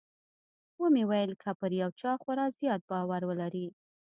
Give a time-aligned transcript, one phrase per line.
[0.81, 3.67] ومې ويل که پر يو چا خورا زيات باور ولرې.